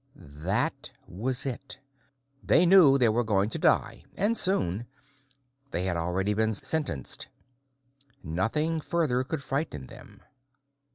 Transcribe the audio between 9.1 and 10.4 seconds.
could frighten them.